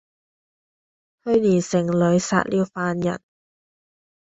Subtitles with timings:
[1.23, 3.21] 去年城裏殺了犯人，